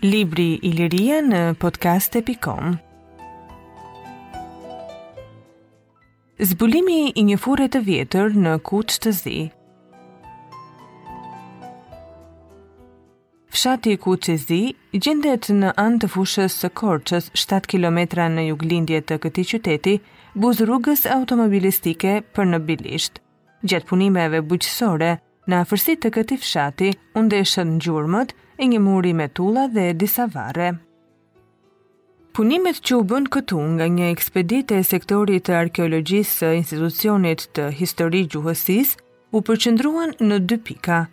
Libri 0.00 0.56
i 0.62 0.70
liria 0.72 1.18
në 1.22 1.40
podcast.com 1.60 2.76
Zbulimi 6.38 7.12
i 7.18 7.24
një 7.28 7.36
fure 7.42 7.66
të 7.68 7.80
vjetër 7.92 8.36
në 8.48 8.56
kuç 8.70 9.00
të 9.04 9.12
zi 9.20 9.36
Fshati 13.58 13.94
Kuçezi 14.00 14.60
gjendet 14.98 15.48
në 15.50 15.72
anë 15.82 15.98
të 16.04 16.08
fushës 16.14 16.54
së 16.62 16.68
Korçës, 16.78 17.24
7 17.34 17.64
kilometra 17.72 18.28
në 18.30 18.44
juglindje 18.52 19.00
të 19.08 19.16
këtij 19.24 19.48
qyteti, 19.52 19.94
buz 20.44 20.60
rrugës 20.62 21.02
automobilistike 21.10 22.12
për 22.36 22.46
në 22.52 22.60
Bilisht. 22.68 23.18
Gjat 23.66 23.88
punimeve 23.90 24.44
bujqësore 24.52 25.10
në 25.50 25.58
afërsitë 25.58 26.04
të 26.04 26.12
këtij 26.18 26.40
fshati 26.44 26.92
u 27.18 27.24
ndeshën 27.26 27.74
gjurëmët, 27.82 28.36
e 28.62 28.70
një 28.70 28.80
muri 28.86 29.16
me 29.22 29.26
tulla 29.40 29.66
dhe 29.74 29.88
disa 30.04 30.28
varre. 30.36 30.70
Punimet 32.38 32.78
që 32.86 33.00
u 33.02 33.02
bën 33.10 33.26
këtu 33.36 33.58
nga 33.74 33.90
një 33.98 34.12
ekspeditë 34.14 34.78
e 34.78 34.86
sektorit 34.92 35.48
të 35.50 35.58
arkeologjisë 35.64 36.38
së 36.38 36.54
institucionit 36.62 37.48
të 37.58 37.72
histori 37.82 38.22
gjuhësisë 38.36 39.02
u 39.34 39.42
përqendruan 39.50 40.14
në 40.22 40.44
dy 40.46 40.62
pika 40.70 41.08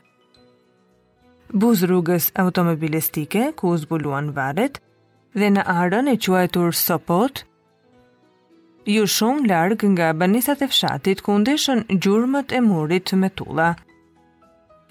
buz 1.53 1.83
rrugës 1.83 2.31
automobilistike 2.39 3.51
ku 3.59 3.75
zbuluan 3.77 4.31
varet 4.35 4.79
dhe 5.35 5.49
në 5.51 5.65
arën 5.69 6.09
e 6.11 6.15
quajtur 6.17 6.73
Sopot, 6.73 7.43
ju 8.85 9.05
shumë 9.07 9.47
larg 9.49 9.83
nga 9.93 10.09
banesat 10.13 10.61
e 10.61 10.67
fshatit 10.71 11.21
ku 11.21 11.35
ndeshën 11.41 11.85
gjurmët 11.89 12.51
e 12.57 12.61
murit 12.61 13.13
me 13.17 13.29
tulla. 13.29 13.75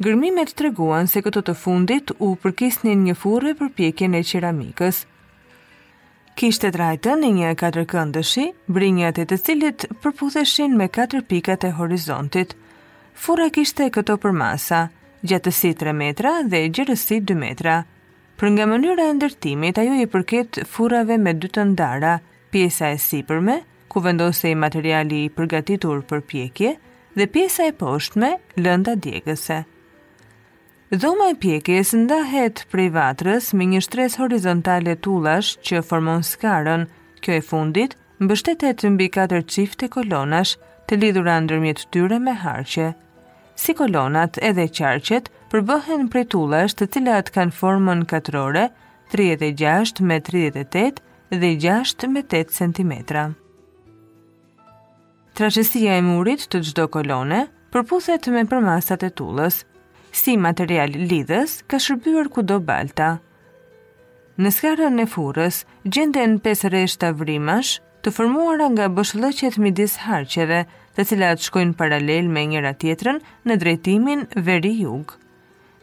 Gërmimet 0.02 0.50
të 0.58 0.64
reguan 0.68 1.06
se 1.06 1.22
këto 1.22 1.40
të 1.46 1.54
fundit 1.54 2.10
u 2.18 2.32
përkisnin 2.42 3.04
një 3.06 3.14
furë 3.14 3.52
për 3.58 3.68
pjekin 3.78 4.14
e 4.18 4.22
qeramikës. 4.26 5.04
Kishte 6.34 6.70
një 6.74 7.28
e 7.28 7.30
një 7.30 7.50
katërkëndëshi, 7.54 8.46
brinjat 8.66 9.18
e 9.18 9.24
të 9.24 9.36
cilit 9.38 9.84
përputheshin 10.02 10.74
me 10.76 10.88
katër 10.88 11.22
pikat 11.30 11.64
e 11.64 11.70
horizontit. 11.70 12.56
Fura 13.14 13.48
kishte 13.50 13.86
këto 13.94 14.16
për 14.18 14.32
masa, 14.32 14.88
gjatësi 15.30 15.70
3 15.80 15.92
metra 15.98 16.32
dhe 16.52 16.60
gjërësi 16.76 17.16
2 17.32 17.36
metra. 17.42 17.78
Për 18.40 18.50
nga 18.54 18.66
mënyra 18.70 19.04
e 19.10 19.14
ndërtimit, 19.18 19.78
ajo 19.80 19.96
i 19.98 20.06
përket 20.12 20.62
furave 20.70 21.16
me 21.22 21.32
dy 21.40 21.50
të 21.54 21.64
ndara, 21.72 22.16
pjesa 22.52 22.90
e 22.92 22.98
sipërme, 23.00 23.60
ku 23.92 24.02
vendose 24.04 24.50
i 24.50 24.56
materiali 24.58 25.22
i 25.24 25.30
përgatitur 25.38 26.02
për 26.10 26.24
pjekje, 26.30 26.74
dhe 27.16 27.28
pjesa 27.36 27.68
e 27.70 27.74
poshtme, 27.80 28.32
lënda 28.58 28.96
djegëse. 29.06 29.60
Dhoma 30.94 31.30
e 31.32 31.38
pjekje 31.40 31.80
së 31.88 32.00
ndahet 32.04 32.64
prej 32.70 32.88
vatrës 32.94 33.52
me 33.56 33.68
një 33.70 33.80
shtres 33.86 34.18
horizontale 34.20 34.96
tullash 35.06 35.54
që 35.66 35.82
formon 35.88 36.22
skarën, 36.26 36.86
kjo 37.22 37.38
e 37.38 37.44
fundit, 37.48 37.96
mbështetet 38.20 38.82
të 38.82 38.92
mbi 38.96 39.08
4 39.18 39.42
qift 39.54 39.80
të 39.80 39.90
kolonash 39.94 40.56
të 40.90 41.00
lidhura 41.00 41.38
ndërmjet 41.46 41.86
tyre 41.94 42.20
me 42.26 42.34
harqe 42.44 42.92
si 43.56 43.74
kolonat 43.74 44.38
edhe 44.44 44.66
qarqet, 44.68 45.30
përbëhen 45.52 46.08
prej 46.10 46.26
tullash 46.34 46.74
të 46.76 46.88
cilat 46.96 47.28
kanë 47.34 47.54
formën 47.58 48.04
katrore 48.10 48.68
36 49.14 50.02
me 50.02 50.18
38 50.26 51.02
dhe 51.42 51.50
6 51.62 52.06
me 52.16 52.22
8 52.26 52.58
cm. 52.58 52.92
Trashësia 55.34 55.96
e 55.98 56.02
murit 56.06 56.44
të 56.50 56.60
gjdo 56.68 56.88
kolone 56.96 57.44
përpuset 57.74 58.26
me 58.34 58.44
përmasat 58.50 59.02
e 59.06 59.10
tullës, 59.18 59.62
si 60.14 60.36
material 60.38 60.92
lidhës 60.94 61.60
ka 61.66 61.80
shërbyrë 61.82 62.30
kudo 62.36 62.60
balta. 62.62 63.16
Në 64.38 64.50
skarën 64.50 65.02
e 65.02 65.06
furës, 65.10 65.62
gjenden 65.90 66.38
5 66.42 66.68
reshta 66.74 67.10
vrimash, 67.18 67.78
të 68.04 68.12
formuara 68.12 68.66
nga 68.74 68.86
bëshlëqet 68.96 69.54
midis 69.64 69.94
harqeve, 70.04 70.58
të 70.94 71.04
cilat 71.08 71.40
shkojnë 71.44 71.72
paralel 71.78 72.26
me 72.34 72.42
njëra 72.50 72.72
tjetrën 72.82 73.20
në 73.48 73.56
drejtimin 73.62 74.26
veri 74.48 74.72
jug. 74.84 75.14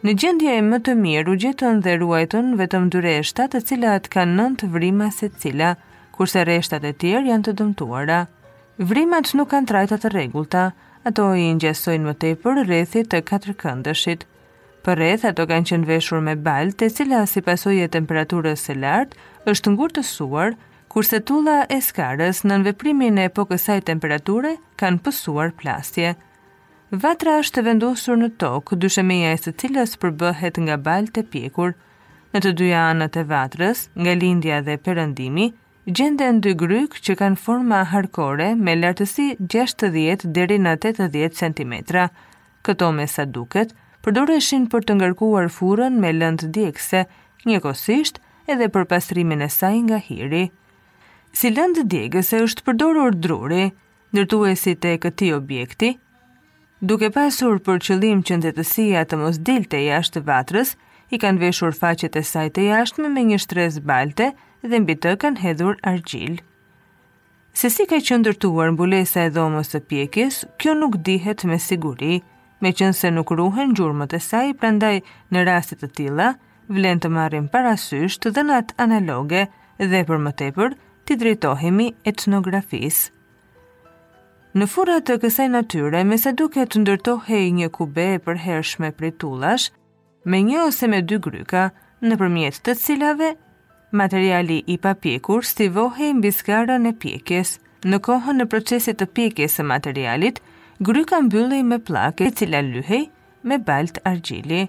Në 0.06 0.14
gjendje 0.22 0.54
e 0.58 0.62
më 0.68 0.80
të 0.86 0.94
mirë 1.02 1.32
u 1.34 1.40
gjetën 1.44 1.82
dhe 1.86 1.96
ruajtën 2.02 2.54
vetëm 2.62 2.86
dy 2.94 3.02
rreshta, 3.06 3.48
të 3.50 3.60
cilat 3.70 4.08
kanë 4.14 4.38
nëntë 4.38 4.70
vrima 4.74 5.10
se 5.18 5.30
cila, 5.42 5.74
kurse 6.18 6.46
reshtat 6.46 6.86
e 6.90 6.94
tjerë 7.02 7.28
janë 7.32 7.46
të 7.50 7.56
dëmtuara. 7.62 8.22
Vrimat 8.94 9.34
nuk 9.38 9.50
kanë 9.52 9.70
trajta 9.72 9.98
të 10.02 10.14
rregullta, 10.14 10.68
ato 11.10 11.26
i 11.38 11.50
ngjessojnë 11.58 12.06
më 12.08 12.16
tepër 12.24 12.62
rrethit 12.66 13.10
të 13.12 13.24
katër 13.30 13.58
këndëshit. 13.62 14.28
Për 14.86 14.98
rreth 15.02 15.28
ato 15.30 15.46
kanë 15.50 15.70
qenë 15.72 15.88
veshur 15.90 16.22
me 16.26 16.38
baltë, 16.48 16.86
e 16.90 16.94
cila 16.98 17.26
si 17.30 17.42
pasojë 17.46 17.86
e 17.88 17.92
temperaturës 17.98 18.68
së 18.70 18.78
lartë 18.82 19.54
është 19.54 19.74
ngurtësuar, 19.76 20.54
të 20.58 20.70
kurse 20.92 21.20
tulla 21.24 21.60
e 21.72 21.78
skarës 21.80 22.42
në 22.44 22.50
nënveprimin 22.52 23.20
e 23.24 23.28
kësaj 23.32 23.78
temperature 23.90 24.58
kanë 24.82 25.00
pësuar 25.06 25.54
plastje. 25.62 26.10
Vatra 27.04 27.38
është 27.42 27.54
të 27.60 27.64
vendosur 27.68 28.18
në 28.24 28.28
tokë, 28.42 28.78
dyshemeja 28.84 29.30
e 29.32 29.38
së 29.44 29.52
cilës 29.62 29.92
përbëhet 30.02 30.56
nga 30.64 30.76
balë 30.86 31.14
të 31.16 31.22
pjekur. 31.32 31.72
Në 32.34 32.40
të 32.44 32.52
dyja 32.60 32.82
anët 32.92 33.16
e 33.22 33.24
vatrës, 33.28 33.86
nga 34.00 34.14
lindja 34.22 34.58
dhe 34.68 34.76
përëndimi, 34.86 35.46
gjende 35.96 36.28
në 36.34 36.42
dy 36.44 36.54
gryk 36.64 36.94
që 37.06 37.14
kanë 37.22 37.40
forma 37.44 37.80
harkore 37.94 38.50
me 38.60 38.76
lartësi 38.82 39.28
60 39.48 40.28
deri 40.36 40.58
në 40.60 40.76
80 40.76 41.40
cm. 41.42 41.74
Këto 42.68 42.92
me 43.00 43.08
sa 43.08 43.24
duket, 43.26 43.70
përdoreshin 44.04 44.68
për 44.72 44.82
të 44.84 45.00
ngarkuar 45.00 45.48
furën 45.58 45.96
me 46.04 46.12
lëndë 46.20 46.52
djekse, 46.56 47.06
njëkosisht 47.48 48.20
edhe 48.52 48.68
për 48.74 48.84
pastrimin 48.92 49.48
e 49.48 49.50
saj 49.60 49.76
nga 49.88 50.00
hiri 50.12 50.50
si 51.36 51.52
lëndë 51.54 51.86
digës 51.92 52.32
se 52.32 52.40
është 52.46 52.66
përdorur 52.68 53.16
druri, 53.16 53.70
nërtu 54.14 54.40
e 54.52 54.98
këti 55.00 55.32
objekti, 55.34 55.94
duke 56.82 57.10
pasur 57.16 57.60
për 57.64 57.80
qëllim 57.86 58.24
që 58.28 58.38
ndetësia 58.42 59.06
të 59.06 59.16
mos 59.22 59.38
dilte 59.40 59.80
jashtë 59.80 60.22
vatrës, 60.28 60.74
i 61.12 61.18
kanë 61.20 61.42
veshur 61.44 61.74
faqet 61.76 62.16
e 62.16 62.24
sajtë 62.24 62.62
e 62.62 62.68
jashtë 62.72 63.10
me 63.12 63.22
një 63.24 63.40
shtrez 63.44 63.80
balte 63.80 64.32
dhe 64.64 64.80
mbi 64.80 64.96
të 64.96 65.16
kanë 65.20 65.42
hedhur 65.44 65.76
argjil. 65.84 66.38
Se 67.54 67.68
si 67.68 67.84
ka 67.84 68.00
që 68.00 68.18
ndërtuar 68.22 68.72
mbulesa 68.72 69.26
e 69.28 69.32
dhomës 69.36 69.74
të 69.74 69.80
pjekis, 69.92 70.46
kjo 70.58 70.72
nuk 70.80 70.96
dihet 71.04 71.44
me 71.52 71.58
siguri, 71.60 72.22
me 72.64 72.72
qënë 72.72 72.96
se 72.96 73.12
nuk 73.12 73.32
ruhen 73.36 73.74
gjurëmët 73.76 74.16
e 74.16 74.22
saj, 74.24 74.54
prandaj 74.62 74.96
në 75.36 75.44
rastit 75.50 75.84
të 75.84 75.90
tila, 75.98 76.30
vlen 76.72 77.02
të 77.04 77.12
marim 77.12 77.50
parasysht 77.52 78.30
dhe 78.32 78.46
në 78.48 78.60
atë 78.62 78.78
analoge 78.86 79.46
dhe 79.82 80.06
për 80.08 80.24
më 80.24 80.32
tepër, 80.40 80.78
të 81.08 81.16
drejtohemi 81.24 81.90
etnografisë. 82.10 83.10
Në 84.60 84.68
furat 84.68 85.06
të 85.08 85.16
kësaj 85.24 85.46
natyre, 85.50 86.02
me 86.04 86.18
sa 86.20 86.34
duke 86.36 86.66
të 86.68 86.82
ndërtohej 86.84 87.44
një 87.60 87.70
kube 87.78 88.06
e 88.18 88.20
përhershme 88.26 88.90
prej 89.00 89.14
tullash, 89.24 89.70
me 90.28 90.42
një 90.44 90.66
ose 90.66 90.90
me 90.92 91.00
dy 91.08 91.22
gryka, 91.24 91.66
në 92.04 92.18
përmjet 92.20 92.60
të 92.66 92.76
cilave, 92.84 93.30
materiali 94.02 94.60
i 94.68 94.76
papjekur 94.84 95.48
stivohej 95.48 96.12
mbi 96.20 96.32
skarën 96.36 96.90
e 96.90 96.94
pjekjes. 97.04 97.58
Në 97.82 97.98
kohën 98.06 98.38
në 98.38 98.46
procesit 98.52 99.00
të 99.02 99.08
pjekjes 99.16 99.56
e 99.62 99.64
materialit, 99.72 100.44
gryka 100.86 101.22
mbyllej 101.26 101.64
me 101.72 101.80
plake 101.88 102.28
e 102.30 102.36
cila 102.38 102.62
lyhej 102.62 103.08
me 103.48 103.58
balt 103.58 103.98
argjili. 104.06 104.66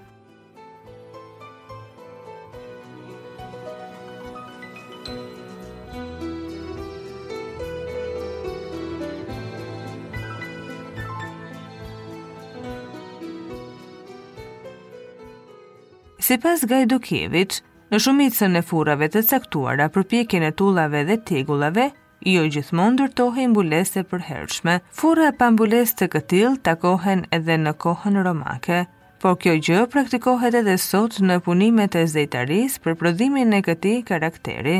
Si 16.22 16.36
pas 16.42 16.60
Gajdo 16.70 16.96
Kjevic, 17.04 17.56
në 17.92 17.98
shumicën 18.02 18.52
e 18.58 18.60
furave 18.66 19.08
të 19.10 19.24
caktuara 19.30 19.88
për 19.96 20.04
pjekin 20.12 20.44
e 20.46 20.50
tullave 20.60 21.00
dhe 21.08 21.16
tegullave, 21.30 21.86
jo 22.34 22.44
gjithmonë 22.56 23.00
dërtohi 23.00 23.48
mbulese 23.50 24.04
për 24.12 24.22
hershme. 24.28 24.76
Fura 25.00 25.32
pa 25.40 25.48
mbulese 25.56 25.96
të 26.02 26.08
këtil 26.14 26.54
takohen 26.68 27.24
edhe 27.38 27.58
në 27.64 27.72
kohën 27.86 28.20
romake, 28.28 28.78
por 29.24 29.34
kjo 29.42 29.56
gjë 29.68 29.80
praktikohet 29.96 30.60
edhe 30.62 30.78
sot 30.86 31.18
në 31.26 31.40
punimet 31.48 31.98
e 31.98 32.06
zejtaris 32.14 32.78
për 32.86 33.00
prodhimin 33.02 33.58
e 33.58 33.62
këti 33.70 33.96
karakteri. 34.12 34.78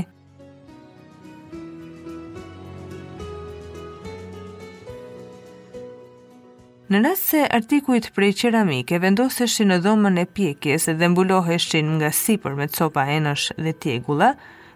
Në 6.92 6.98
rrasë 7.00 7.24
se 7.24 7.42
artikuit 7.56 8.06
prej 8.12 8.34
qeramike 8.36 8.98
vendoseshi 9.00 9.64
në 9.64 9.78
dhomën 9.86 10.20
e 10.20 10.24
pjekjes 10.36 10.84
dhe 10.98 11.08
mbuloheshin 11.08 11.94
nga 11.96 12.10
sipër 12.18 12.56
me 12.58 12.66
copa 12.74 13.06
enësh 13.14 13.44
dhe 13.64 13.72
tjegula, 13.84 14.28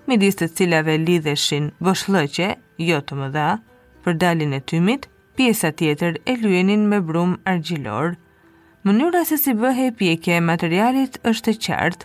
midis 0.08 0.38
të 0.40 0.48
cilave 0.56 0.94
lidheshin 1.04 1.66
vëshlëqe, 1.88 2.46
jo 2.88 3.02
të 3.04 3.18
më 3.20 3.28
dha, 3.36 3.48
për 4.04 4.16
dalin 4.22 4.56
e 4.56 4.62
tymit, 4.72 5.10
pjesa 5.36 5.74
tjetër 5.76 6.16
e 6.24 6.38
luenin 6.40 6.86
me 6.94 7.02
brum 7.10 7.36
argjilor. 7.52 8.14
Mënyra 8.88 9.26
se 9.28 9.36
si 9.44 9.52
bëhe 9.60 9.90
pjekje 10.00 10.38
e 10.40 10.46
materialit 10.50 11.20
është 11.34 11.52
e 11.52 11.58
qartë, 11.66 12.04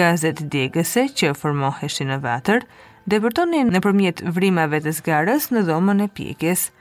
gazet 0.00 0.42
djegëse 0.50 1.06
që 1.20 1.34
formoheshin 1.38 2.10
në 2.10 2.18
vatër, 2.26 2.66
depërtonin 3.06 3.70
në 3.70 3.84
përmjet 3.86 4.26
vrimave 4.34 4.82
të 4.82 4.98
zgarës 4.98 5.52
në 5.54 5.62
dhomën 5.70 6.02
e 6.02 6.10
pjekjes, 6.18 6.72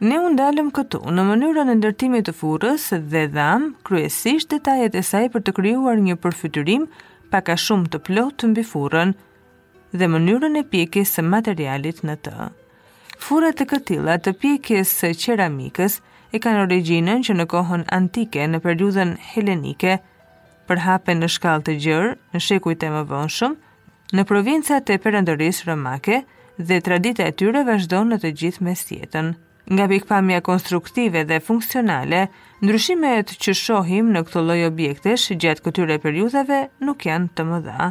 Ne 0.00 0.16
u 0.20 0.28
ndalëm 0.32 0.68
këtu 0.72 0.98
në 1.12 1.22
mënyrën 1.28 1.68
e 1.68 1.74
ndërtimit 1.76 2.24
të 2.26 2.32
furrës 2.38 2.84
dhe 3.12 3.26
dham 3.34 3.64
kryesisht 3.84 4.48
detajet 4.52 4.94
e 4.96 5.00
saj 5.04 5.26
për 5.34 5.42
të 5.44 5.52
krijuar 5.58 5.98
një 6.04 6.14
përfytyrim 6.22 6.86
pak 7.34 7.50
a 7.52 7.56
shumë 7.64 7.90
të 7.92 8.00
plotë 8.06 8.48
mbi 8.54 8.64
furrën 8.70 9.12
dhe 10.00 10.08
mënyrën 10.12 10.56
e 10.56 10.62
pjekjes 10.72 11.12
së 11.18 11.24
materialit 11.34 12.00
në 12.08 12.14
të. 12.28 12.46
Furrat 13.26 13.60
e 13.60 13.66
këtilla 13.74 14.14
të 14.24 14.32
pjekjes 14.40 14.94
së 15.02 15.10
qeramikës 15.24 15.98
e 16.32 16.40
kanë 16.46 16.64
origjinën 16.64 17.26
që 17.28 17.36
në 17.36 17.46
kohën 17.52 17.84
antike 17.98 18.48
në 18.54 18.62
periudhën 18.64 19.12
helenike 19.34 19.98
përhapen 20.70 21.20
në 21.20 21.28
shkallë 21.36 21.66
të 21.68 21.76
gjerë 21.84 22.14
në 22.32 22.44
shekujt 22.46 22.88
e 22.88 22.94
mëvonshëm 22.96 23.60
në 24.16 24.26
provincat 24.32 24.96
e 24.96 24.98
Perëndërisë 25.04 25.68
Romake 25.68 26.22
dhe 26.72 26.80
tradita 26.88 27.28
e 27.28 27.36
tyre 27.42 27.66
vazhdon 27.68 28.14
në 28.14 28.20
të 28.24 28.32
gjithë 28.40 28.68
mesjetën. 28.72 29.00
jetën. 29.04 29.32
Nga 29.70 29.86
pikpamja 29.92 30.40
konstruktive 30.48 31.20
dhe 31.28 31.36
funksionale, 31.48 32.20
ndryshimet 32.62 33.32
që 33.44 33.52
shohim 33.58 34.08
në 34.12 34.22
këtë 34.26 34.40
lloj 34.48 34.56
objektesh 34.68 35.30
gjatë 35.44 35.62
këtyre 35.66 35.98
periudhave 36.02 36.56
nuk 36.88 37.04
janë 37.06 37.28
të 37.38 37.44
mëdha. 37.50 37.90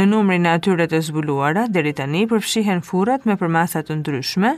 Në 0.00 0.06
numrin 0.12 0.46
e 0.48 0.54
atyre 0.56 0.86
të 0.88 1.00
zbuluara 1.10 1.66
deri 1.76 1.92
tani 2.00 2.22
përfshihen 2.30 2.80
furrat 2.88 3.26
me 3.28 3.36
përmasa 3.42 3.82
të 3.84 3.98
ndryshme 4.00 4.54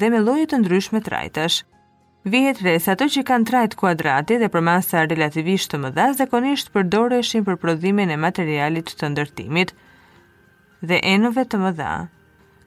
dhe 0.00 0.10
me 0.14 0.18
lloje 0.22 0.46
të 0.52 0.58
ndryshme 0.62 1.00
trajtash. 1.08 1.58
Vihet 2.34 2.60
re 2.66 2.74
se 2.84 2.92
ato 2.94 3.06
që 3.14 3.22
kanë 3.30 3.48
trajt 3.50 3.76
kuadrati 3.80 4.36
dhe 4.42 4.50
përmasa 4.54 5.02
relativisht 5.10 5.72
të 5.74 5.80
mëdha 5.86 6.06
zakonisht 6.22 6.70
përdoreshin 6.76 7.46
për 7.48 7.58
prodhimin 7.64 8.12
e 8.14 8.20
materialit 8.28 8.94
të 9.00 9.10
ndërtimit 9.16 9.74
dhe 10.92 11.02
enove 11.16 11.46
të 11.48 11.58
mëdha. 11.64 11.72
dha. 11.98 12.16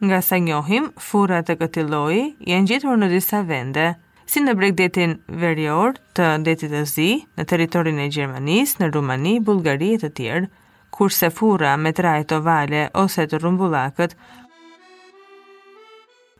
Nga 0.03 0.21
sa 0.21 0.37
njohim, 0.41 0.87
furat 0.97 1.49
e 1.49 1.55
këti 1.61 1.83
loji 1.85 2.21
janë 2.49 2.69
gjithur 2.71 2.95
në 2.97 3.07
disa 3.11 3.43
vende, 3.45 3.83
si 4.25 4.41
në 4.41 4.55
bregdetin 4.57 5.11
verjor 5.37 5.99
të 6.17 6.29
detit 6.47 6.73
e 6.73 6.79
zi, 6.89 7.05
në 7.37 7.45
teritorin 7.51 7.99
e 8.01 8.07
Gjermanis, 8.09 8.73
në 8.79 8.87
Rumani, 8.95 9.35
e 9.37 9.99
të 10.01 10.09
tjerë, 10.17 10.47
kurse 10.89 11.29
fura 11.29 11.75
me 11.77 11.93
trajt 11.93 12.31
ovale 12.33 12.87
ose 12.97 13.27
të 13.29 13.41
rumbullakët 13.43 14.15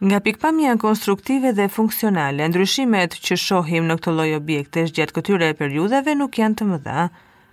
Nga 0.01 0.19
pikpamja 0.25 0.73
konstruktive 0.81 1.53
dhe 1.53 1.67
funksionale, 1.69 2.47
ndryshimet 2.49 3.13
që 3.21 3.37
shohim 3.45 3.85
në 3.85 3.95
këtë 4.01 4.11
lloj 4.17 4.29
objektesh 4.41 4.91
gjatë 4.97 5.13
këtyre 5.19 5.51
periudhave 5.61 6.17
nuk 6.17 6.33
janë 6.41 6.55
të 6.55 6.65
mëdha. 6.73 7.05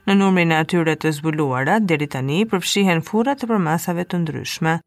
Në 0.08 0.14
numrin 0.22 0.52
e 0.52 0.56
atyre 0.64 0.96
të 1.04 1.12
zbuluara 1.20 1.76
deri 1.84 2.08
tani 2.16 2.46
përfshihen 2.48 3.04
furra 3.12 3.36
të 3.36 3.52
përmasave 3.52 4.08
të 4.08 4.22
ndryshme. 4.22 4.78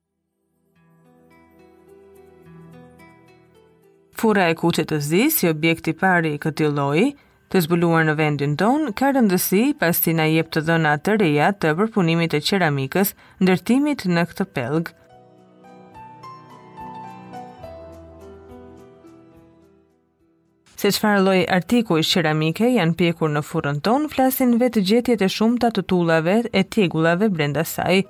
Fura 4.21 4.45
e 4.53 4.53
kuqet 4.53 4.85
të 4.91 4.97
zi, 5.01 5.19
si 5.33 5.47
objekti 5.49 5.95
pari 5.97 6.35
i 6.35 6.39
këti 6.43 6.67
loj, 6.77 7.07
të 7.51 7.61
zbuluar 7.65 8.03
në 8.05 8.13
vendin 8.19 8.51
ton, 8.59 8.83
ka 8.93 9.09
rëndësi 9.15 9.61
pas 9.81 9.97
na 10.19 10.27
jep 10.29 10.51
të 10.53 10.61
dhëna 10.67 10.91
të 11.01 11.15
reja 11.23 11.47
të 11.61 11.71
përpunimit 11.79 12.35
e 12.37 12.41
qeramikës, 12.45 13.15
ndërtimit 13.41 14.05
në 14.13 14.25
këtë 14.35 14.45
pelg. 14.59 14.93
Se 20.77 20.93
qfar 20.93 21.17
loj 21.25 21.39
artiku 21.57 21.97
i 21.97 22.05
qeramike 22.13 22.69
janë 22.75 22.97
pjekur 23.01 23.33
në 23.33 23.41
furën 23.49 23.81
ton, 23.89 24.05
flasin 24.13 24.53
vetë 24.61 24.85
gjetjet 24.91 25.25
e 25.25 25.33
shumë 25.39 25.61
të 25.79 25.87
tullave 25.89 26.43
e 26.53 26.61
tegullave 26.77 27.33
brenda 27.39 27.65
saj, 27.73 28.03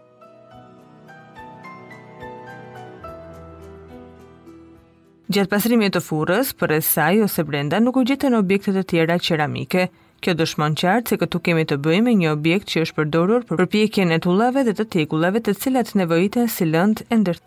Gjatë 5.31 5.77
e 5.85 5.89
të 5.95 5.99
furës, 6.03 6.49
për 6.59 6.71
e 6.75 6.79
saj 6.83 7.21
ose 7.23 7.43
brenda 7.47 7.79
nuk 7.79 7.95
u 7.95 8.03
në 8.03 8.37
objektet 8.37 8.75
e 8.75 8.83
tjera 8.83 9.15
qeramike. 9.17 9.85
Kjo 10.21 10.33
dëshmon 10.37 10.75
qartë 10.77 11.09
se 11.13 11.17
këtu 11.21 11.39
kemi 11.45 11.63
të 11.65 11.77
bëjmë 11.81 12.11
një 12.19 12.31
objekt 12.33 12.67
që 12.69 12.81
është 12.83 12.95
përdorur 12.97 13.45
për 13.47 13.59
përpjekjen 13.61 14.11
e 14.11 14.19
tullave 14.21 14.63
dhe 14.67 14.73
të 14.77 14.85
tjekullave 14.93 15.39
të 15.41 15.53
cilat 15.61 15.93
nevojite 15.97 16.43
si 16.55 16.65
lënd 16.67 17.05
e, 17.07 17.15
ndër... 17.21 17.37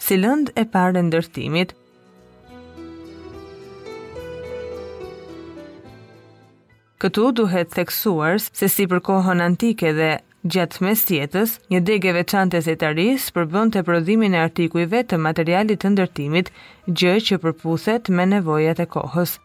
e 0.57 0.65
parë 0.65 1.03
ndërtimit. 1.11 1.75
Këtu 7.05 7.31
duhet 7.43 7.69
theksuar 7.77 8.41
se 8.49 8.69
si 8.69 8.85
për 8.89 9.01
kohën 9.11 9.45
antike 9.45 9.93
dhe 10.01 10.11
Gjatë 10.53 10.83
mes 10.85 11.03
tjetës, 11.09 11.53
një 11.73 11.79
degë 11.89 12.13
veçante 12.19 12.59
e 12.69 12.75
tarisë 12.81 13.33
përbën 13.33 13.71
të 13.73 13.83
prodhimin 13.87 14.35
e 14.37 14.43
artikujve 14.45 15.01
të 15.09 15.17
materialit 15.17 15.79
të 15.81 15.91
ndërtimit, 15.95 16.51
gjë 16.87 17.15
që 17.29 17.39
përpuset 17.45 18.11
me 18.13 18.27
nevojat 18.29 18.83
e 18.85 18.85
kohës. 18.93 19.39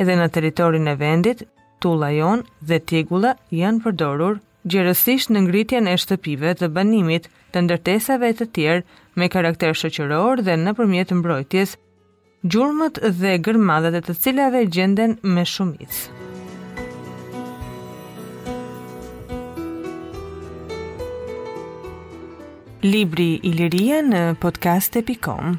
Edhe 0.00 0.16
në 0.16 0.30
teritorin 0.32 0.88
e 0.88 0.94
vendit, 1.02 1.42
tulla 1.84 2.08
jon 2.16 2.46
dhe 2.64 2.80
tjegula 2.80 3.34
janë 3.52 3.84
përdorur 3.84 4.40
gjërësisht 4.72 5.34
në 5.36 5.44
ngritjen 5.50 5.92
e 5.92 5.98
shtëpive 6.00 6.54
të 6.62 6.70
banimit 6.72 7.28
të 7.52 7.66
ndërtesave 7.66 8.32
të 8.40 8.48
tjerë 8.56 8.98
me 9.20 9.28
karakter 9.36 9.76
shëqëror 9.76 10.40
dhe 10.48 10.56
në 10.64 10.72
përmjet 10.80 11.12
mbrojtjes, 11.20 11.76
gjurmët 12.48 13.04
dhe 13.20 13.36
gërmadat 13.44 14.00
e 14.00 14.04
të 14.08 14.16
cilave 14.24 14.64
gjenden 14.72 15.18
me 15.36 15.44
shumicë. 15.56 16.21
Libri 22.82 23.38
i 23.46 23.50
Liria 23.54 24.00
në 24.02 24.20
podcast.com 24.42 25.52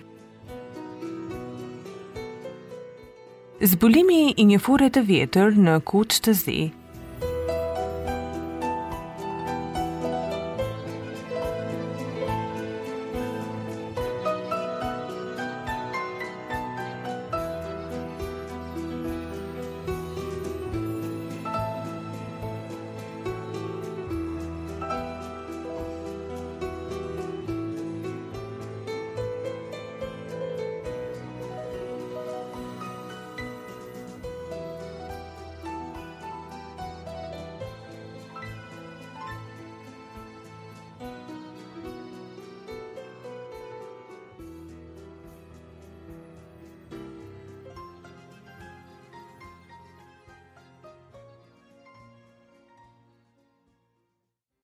Zbulimi 3.72 4.34
i 4.36 4.44
një 4.50 4.58
fure 4.66 4.90
të 4.92 5.06
vjetër 5.08 5.56
në 5.56 5.78
kuç 5.94 6.20
të 6.28 6.36
zi 6.44 6.58